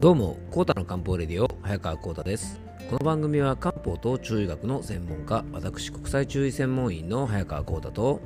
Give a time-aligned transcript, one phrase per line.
[0.00, 2.58] どうも、コータの漢方レディオ、早川コータです。
[2.88, 8.22] この番組は漢方と中医学の専門家、私、国際中医専門員の早川コータと、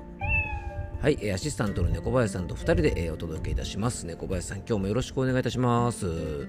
[1.01, 4.07] はい、アシスタントの猫林さんと2人でお届けいたします。
[4.07, 6.47] 猫林さん、今日もよろしくお願いいたします。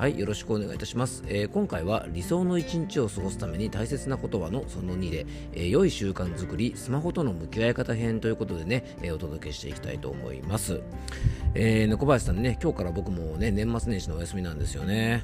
[0.00, 1.22] はい、よろしくお願いいたします。
[1.26, 10.80] えー、今回は理想の一日を過ごすために大切なことはのその2で、えー、良い習慣づくり、スマホとの向き合い方編ということでね、えー、お届けしていきたいと思います。
[11.52, 15.22] えー、猫林さんね、今日から僕もね、年末年始のお休みなんですよね。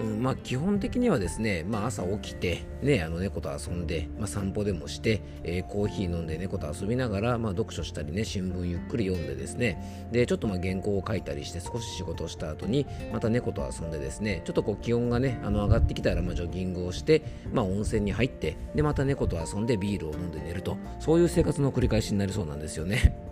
[0.00, 10.08] うんまあ、基本的にはですね、まあ、朝起きて、ね、あの猫と遊んで、まあ、散歩でもして、えー、コーヒー飲んで猫と遊びながら、まあ、読書したりね新聞ゆっくり読んでですね。
[10.10, 14.42] でちょっとまあ原稿を書いたりして少し仕事をした後にまた猫と遊んでですね。
[14.44, 20.76] ちょっとこう気温がねあの上がってきたらまあジョギングをして、まあ、温泉に入ってでまた猫と遊んでビールを飲んで寝ると。
[21.00, 23.31] そういう生活の繰り返しになりそうなんですよね。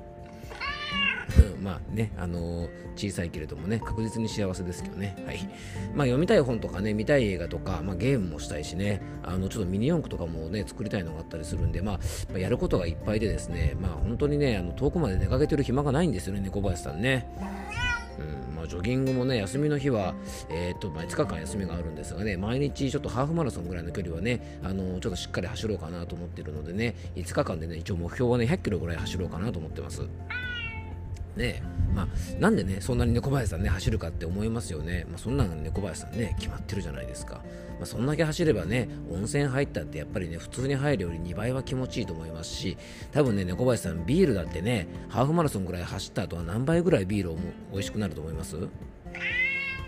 [1.60, 5.16] まあね、あの、小さいけれどもね、確実に幸せですけどね。
[5.26, 5.38] はい。
[5.94, 12.00] まあ読みたい本とかね、見たい映画とか、まあゲームもしたいしね、あの、ちょっとミニ四駆とかもね、作りたいのがあったりするんで、ま
[12.34, 17.28] あ、やることがいっぱいでですね、まあ本当にね、あの遠くまで出かけてる暇がないんですよね、猫林さんね。
[18.18, 20.14] うんまあ、ジョギングもね、休みの日は、
[20.50, 30.02] えー、っとまあ、5日間休みがあるんですがね、毎日ちょっとハーフマラソンぐらいの距離はね、あのちょっとしっかり走ろうかなと思ってるのでね、5日間でね、一応目標はね、100キロぐらい走ろうかなと思ってます。
[31.40, 31.62] ね
[31.94, 32.06] まあ、
[32.38, 35.06] なんでね、そんなに猫林さんね、走るかって思いますよね。
[35.08, 37.42] まあ、そんなの猫林さんね、決まってるじゃないですか。
[37.78, 42.76] まあ、そんだけ走ればね、温泉入ったってやっぱりね、普通に入るより2倍は気持ちいいと思いますし、
[43.10, 47.36] 多分ね、猫林さん、ビールだってね、ハーフマラソンぐらい走った後は何倍ぐらいビールを
[47.72, 48.56] 美味しくなると思います？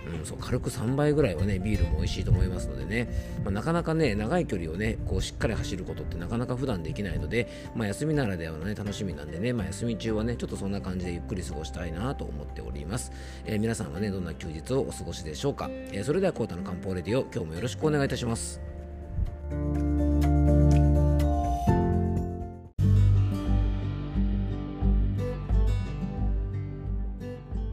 [0.07, 3.09] うん、そう軽く3倍ぐらいはねビールも美味しいと思いますのでね、
[3.45, 13.13] まあ、なかなかね長い距離をねこうしっかり走ることってなかなか普段できないので、まあ、休みならではのね楽しみなんでね、まあ、休み中はねちょっとそんな感じでゆっくり過ごしたいなと思っております、
[13.45, 19.92] えー、皆さんはねどんな休日をお過ごしでしょうか、えー、それではコータの漢方レディオ今日もよろしくお願いいたします。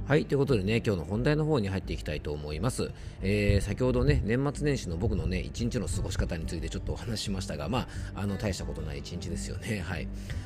[0.09, 2.90] はい、ということでね、今日の本題の方に入っていきたいと思います。
[3.22, 9.81] えー、先ほどね、年末年始の僕のね、一日の過ごし方についてちょっとお話ししましたが、まあ、あの、大したことない一日ですよね。
[9.86, 10.06] はい。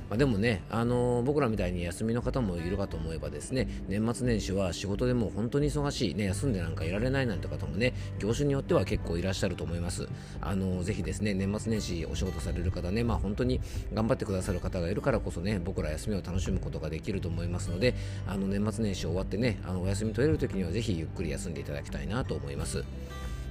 [0.09, 10.09] まあ、でもね、あのー、僕らみたいに休みの方もいるかと思えばですね、年末年始は仕事でも本当に忙しい、ね、休んでなんかいられないなんて方もね、業種によっては結構いらっしゃると思います。
[10.41, 13.61] あのー、ぜひですね、年末年始お仕事される方ね、まあ本当に
[13.93, 17.95] 頑張ってくださる方がいるからこそね、僕ら休みを楽しむことができると思いますので、
[18.27, 22.83] あの、年末年始終わってね、あのお休み取れる時にはぜひゆっくり休んでいただきたいなと思います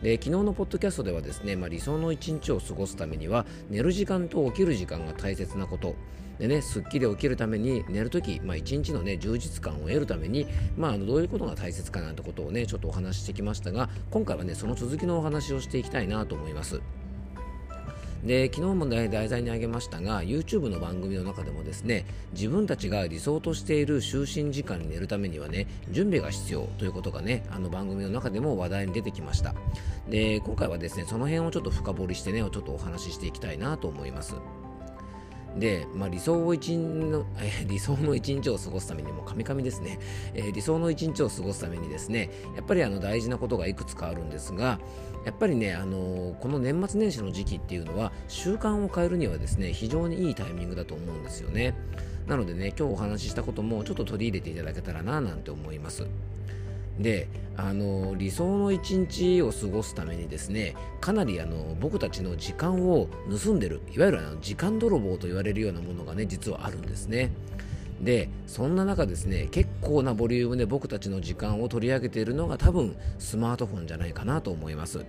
[0.02, 5.94] で昨日のポッドキャストではですね、まあ、理想の一日を過ごすためには寝る時間と起きる時間が大切なこと
[6.38, 16.80] でね、すっきり起きるために寝るとき、まあ、一日のね、充実感を得るために、まあ、あのどういうことが大切かなんてことをね、ちょっとお話ししてきましたが、今回はね、その続きのお話をしていきたいなと思います。
[18.22, 29.55] で昨日も、ね、題材に挙げましたが YouTube の番組の中でもですね自分たちが理想としている就寝時間に寝るためにはね準備が必要ということがねあの番組の中でも話題に出てきました。
[30.09, 34.34] で今回はですねその辺をちょっと深掘りしてねちょっとお話ししていきたいなと思います。
[35.56, 39.98] で、まあ、理想を一の、え、 理想の一日を過ごすためにも、カミカミですね、
[40.34, 44.80] えー、理想の一日を過ごすためにですね、やっぱりあの大事なことがいくつかあるんですが、
[45.24, 51.74] やっぱりね、あのー、この年末年始の時期っていうのは、習慣を変えるにはですね、非常にいいタイミングだと思うんですよね。
[52.26, 56.06] なのでね、今日お話ししたこともちょっと取り入れていただけたらな、なんて思います。
[56.98, 63.08] であの理想の一日を過ごすためにですねかなりあの僕たちの時間を
[63.44, 67.31] 盗んでるいわゆるあの時間泥棒と言われるようなものがね実はあるんですね
[68.00, 75.04] でそんな中ですね結構なボリュームで僕たちの時間を取り上げているのが多分スマートフォンじゃないかなと思います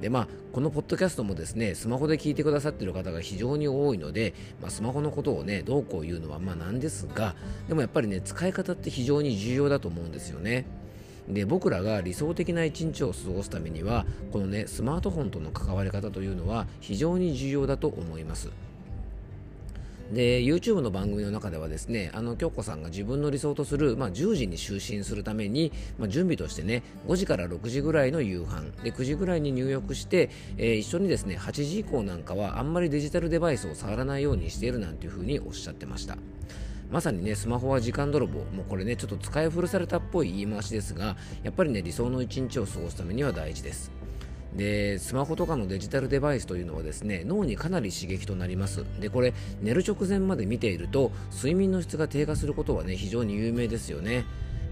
[0.00, 7.36] でまあ、このポッドキャストもですねスマホで聞いてくださっている方が非常に多いので、まあ、スマホのことをねどうこう言うのはまあなんですが
[7.68, 10.66] でもやっぱりね使い方って非常に重要だと思うんですよね。
[11.28, 18.50] で僕らが理想的な一日を過ごすためにはこのねスマートフォンとの関わり方というのは非常に重要だと思います。
[20.12, 28.72] で YouTube の番組の中ではですねあの京子さんが自分の理想とする、まあ、10時に就寝するために、まあ、準備としてね5時から6時ぐらいの夕飯。
[28.82, 30.28] で9時ぐらいに入浴して、
[30.58, 36.18] えー、一緒にですね8時以降なんかはあんまりデジタルデバイスを触らないようにしているなんていうふうにおっしゃってました。
[36.92, 38.40] まさにね、スマホは時間泥棒。
[38.54, 43.90] もうこれね、ちょっと使い古されたっぽい言い回しですが、やっぱりね、理想の一日を過ごすためには大事です。
[44.54, 54.26] でスマホとかのデジタルデバイスというのはですね脳にかなり刺激となりますでこれ寝る直前まで見ていると睡眠の質が低下することはね非常に有名ですよね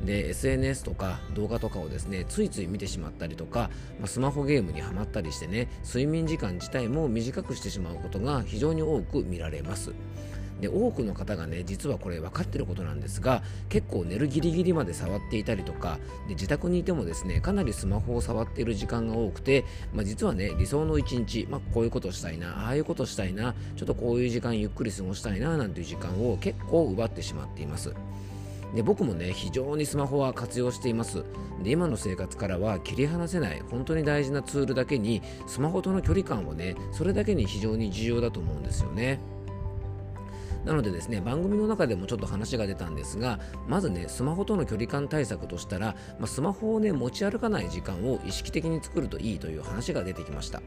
[0.05, 9.93] で SNS とか動画とかをですねついつい見てしまったりとか、まあ、スマホゲームにはまったりしてね睡眠時間自体も短くしてしまうことが非常に多く見られます
[10.61, 15.99] で多くの方がね実はこれ分かってることなんですが結構寝るギリギリまで触っていたりとか
[16.29, 19.65] で自宅にいてもですねかなりスマホを触っている時間が多くて、
[19.95, 27.95] まあ、実はね理想の一日、まあ、こういうことしたいなああいうことしたいなちょっとこういう時間ゆっくり過ごしたいななんていう時間を結構奪ってしまっています。
[28.75, 31.25] で僕もね非常にスマホは活用しています。
[31.63, 39.21] で今の生活からは切り離せない本当に大事なツールだけにスマホとの距離感をねそれだけに非常に重要だと思うんですよね。
[40.65, 50.63] なのでですね番組の中でもちょっと話が出たんですがまずねスマホとの距離感対策としたら、まあ、スマホをね持ち歩かない時間を意識的に作るといいという話が出てきました。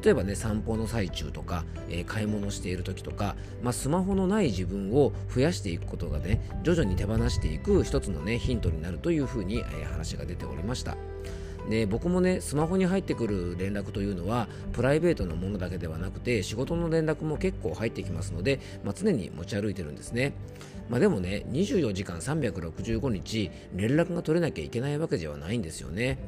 [0.00, 10.96] 例えばね散歩の最中とか、えー、買い物している時とか、まあ、スマホのない自分を増やしていくことがね徐々に手放していく一つのねヒントになるというふうに、えー、話が出ておりました。
[11.68, 20.34] で僕もねスマホに入ってくる連絡というのはプライベートのものだけではなくて仕事の連絡も結構入ってきますので、まあ、常に持ち歩いてるんですね、
[20.88, 26.18] まあ、でもね24時間365日連絡が取れなきゃいけないわけではないんですよね。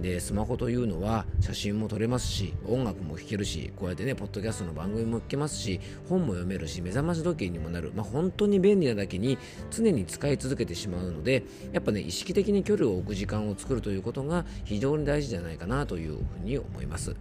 [0.00, 9.38] でスマホというのは写真も撮れますし音楽も聴けるしこうやってねポッドキャストの番組も聞けますし本も読めるし目覚まし時計にもなる、まあ、本当に便利なだけに
[9.70, 17.16] 常に使い続けてしまうのでやっぱね意識的に距離を置く時間を作るということが非常に大事じゃないかなというふうに思います。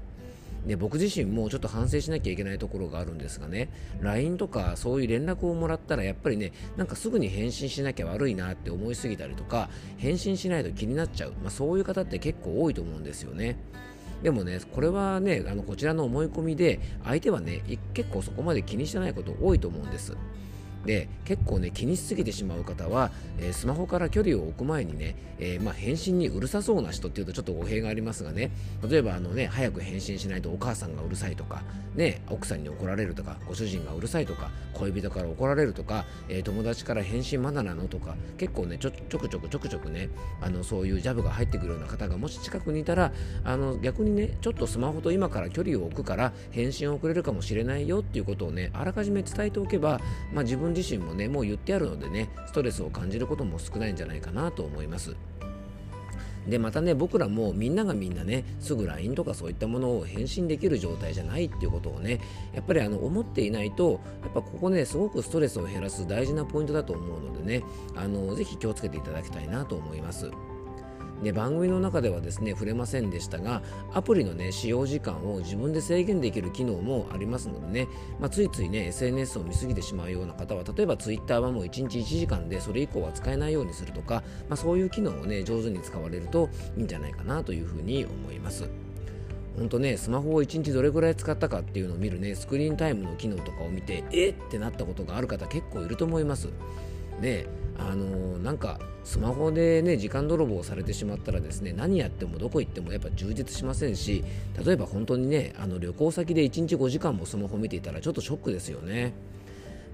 [0.65, 3.69] で僕自身もちょっと反省しなきゃいけないところがあるんですがね
[4.01, 13.57] LINE とかそういう連絡をもらったらやっぱりねなんかすぐに返信しなきゃ悪いなって思いすぎたりとか返信しないと気になっちゃう、まあ、そういう方って結構多いと思うんですよね。
[14.23, 17.61] でもね、これはね、あのこちらの思い込みで、相手はね、
[17.93, 20.17] 結構そこまで気にしてないこと多いと思うんです。
[20.85, 28.51] で結構ね気にしすぎてしまう方は、えー、スマホから距離を置く前にね、えー、まあ、返信にうるさそうな人っていうとちょっと語弊がありますがね
[28.87, 31.63] 例えばあのね早く返信しないとお母さんがうるさいとか
[31.95, 40.09] ね奥さんに怒られるとかご主人がうるさいとか恋人から怒られるとか、えー、友達から返信まだなのとか結構ねちょちょくちょくちょくちょくね
[40.41, 43.11] あのそういうジャブが入ってくるような方がもし近くにいたら
[43.43, 49.99] あの逆にねちょっとスマホと今から距離を置くから返信をくれるかもしれないよっていうことをねあらかじめ伝えておけば、
[50.33, 55.15] まあ、自分自身もねもう言ってあるのでねストレスを感じることも少ないんじゃないかなと思います
[56.47, 62.19] でまたね僕らもみんながみんなねすぐ LINE とかそういったものを返信できる状態じゃないっていうことをね
[62.53, 67.63] やっぱりあの思っていないとやっぱここねすごくストレスを減らす大事なポイントだと思うのでね
[67.95, 70.29] あのぜひ気をつけていただきたいなと思います。
[71.23, 73.61] で番組の中ではですね触れませんでしたが
[73.93, 77.87] アプリのね使用時間を自分で制限できる機能もありますのでね、
[78.19, 88.69] まあ、ついついね SNS を見すぎてしまうような方は例えば Twitter はもう1日1時間でそれ以降は使えないようにするとか、まあ、そういう機能をね上手に使われるといいんじゃないかなというふうに思います。
[89.57, 96.49] 本当ね、スマホを1日どれぐらい使ったかっていうのを見るね、スクリーンタイムの機能とかを見て、えってなったことがある方結構いると思います。
[97.21, 97.47] で、
[97.77, 104.23] あのー、なんかスマホでね時間泥棒されてしまったらですね何やってもどこ行ってもやっぱ充実しませんし
[104.65, 109.13] 例えば本当にねあの旅行先で1日5時間もスマホ見ていたらちょっとショックですよね。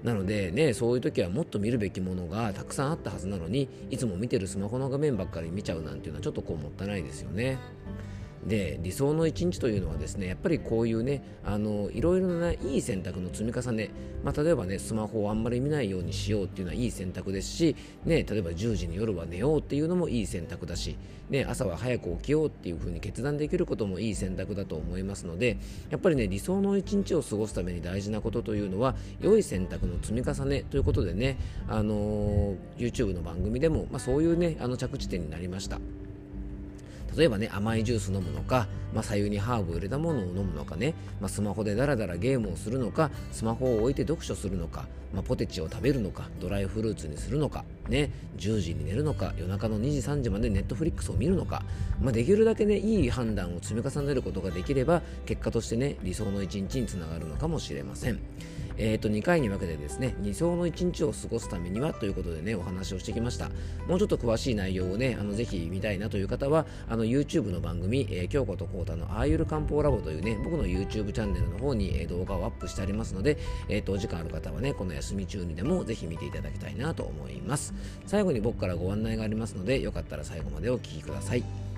[0.02, 7.58] なのでねそういう時はもっと見るべきものがたくさんあったはずなのにいつも見てるスマホの画面ばっかり見ちゃうなんていうのはちょっとこうもったいないですよね。
[8.46, 13.90] で理想の一日というのはですねやっぱりこういうねあのいろいろないい選択の積み重ね、
[14.24, 20.96] まあ、例えばねスマホをあんまり見ないようにしようっていうのはいい選択ですし、ね、例えば10時に夜は寝ようっていうのもいい選択だし、
[21.30, 25.58] ね、朝は早く起きようっていうふうに決断できることもいい選択だと思いますので
[25.90, 35.78] やっぱりね理想の一日を過ごすために大事なことというのは良い選択の積み重ねということでね、あのー、YouTube の番組でも、まあ、そういうねあの着地点になりました。
[37.16, 51.62] 例えばね甘いジュース飲むのか、まあ、左右にハーブを入れたものを飲むのかね、まあ、スマホでダラダラゲームをするのかスマホを置いて読書するのか、まあ、ポテチを食べるのかドライフルーツにするのか、ね、10時に寝るのか夜中の2時3時までネットフリックスを見るのか、
[52.00, 58.20] まあ、できるだけねいい判断を積み重ねることができれば結果としてね理想の一日につながるのかもしれません。
[58.78, 63.50] えー、と2回に分けてですね理想の1日を過ごすためにはということでねお話をしてきました。
[63.86, 77.74] もうちょっと詳しい内容をねあのぜひ見たいなという方はあの YouTube の番組、えー、京子とコータのアーユル漢方ラボというね僕の YouTube チャンネルの方に、動画をアップしてありますので、えー、とお時間ある方はねこの休み中にでもぜひ見ていただきたいなと思います。
[78.06, 81.71] 最後に僕からご案内がありますのでよかったら最後までお聴きください。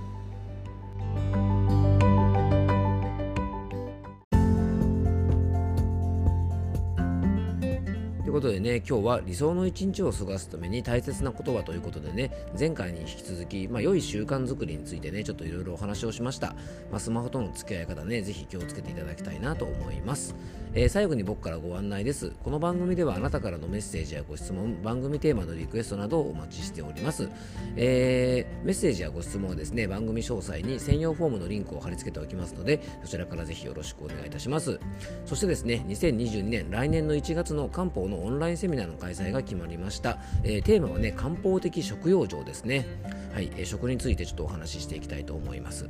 [8.44, 16.48] ことことでね今日は理想の一日を過ごすために大切な言葉ということでね前回に引き続き、まあ、良い習慣づくりについてねちょっといろいろお話をしました、
[16.90, 20.34] まあ、スマホとの付き合い方ねぜひ気をつけていただきたいなと思います、
[20.74, 22.32] えー、最後に僕からご案内です。
[22.42, 27.30] この番組ではあなたからのメッセージやご質問番組テーマのリクエストなどをお待ちしております、
[27.76, 34.80] えー、メッセージやご質問はですね番組詳細に専用フォームのリンクを貼り付けておきますのでそちらからぜひよろしくお願いいたします。
[35.24, 42.86] そしてですね2022年来年の1月の漢方のオンンラインセミナーの開催が決まりました、えー、テーマはね漢方的食用場ですね。
[43.32, 45.88] はい、えー、食についてちょっとお話ししていきたいと思います。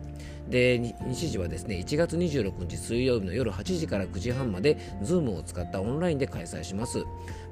[0.48, 7.04] で日時はですね1月26日水曜日の夜8時から9時半まで Zoom を使ったオンラインで開催します。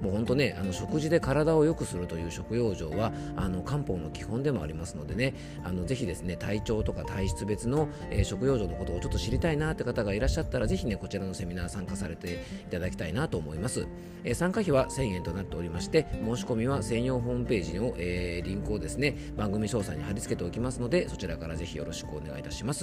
[0.03, 5.35] もう本当ねあの食事で体を良くするという食用場はあの漢方の基本でもありますのでね
[5.65, 12.35] あのぜひですね体調とか体質別の、えー、食用場のことをちょっと知りたいなって方がいらっしゃったらぜひねこちらのセミナー参加されて
[12.67, 13.87] いただきたいなと思います、
[14.25, 22.82] えー、参加費は1000円となっておりまして申し込みは専用ホームページの、えー、リンクをですね番組詳細に貼り付けておきますのでそちらからぜひよろしくお願いいたします、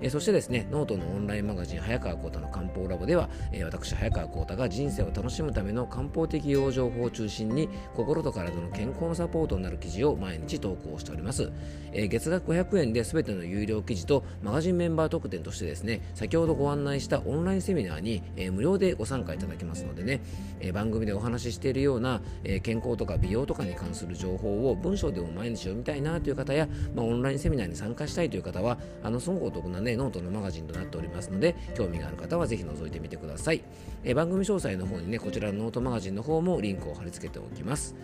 [0.00, 11.50] え、そしてですねノートのオンラインマガジン早川幸太の漢方ラボでは、え、私早川幸太が人生を楽しむための漢方的養生法を中心に心と体の健康のサポートになる記事を毎日投稿しております、
[11.92, 20.20] え、月額500円で全ての有料記事とマガジンメンバー特典としてですね先ほどご案内したオンラインセミナーに、え、無料でご参加いただけますのでね、
[20.60, 33.62] え、番組でお話ししているような、え健康とか美容とかに関する情報を文章でも毎日読みたいなという方や、まあ、オンラインセミナーに参加したいという方はあのすごくお得なねノートのマガジンとなっておりますので興味がある方はぜひ覗いてみてください、
[34.04, 37.94] え番組詳細の方にねこちらのノートマガジンの方もリンクを貼り付けておきます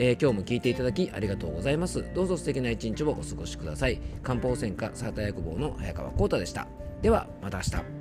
[0.00, 2.04] えー、今日も聞いていただきありがとうございます。
[2.14, 4.00] どうぞ素敵な一日をお過ごしください。
[4.22, 6.68] 漢方専科サーター薬房の早川浩太でした。
[7.02, 7.97] では、また明日。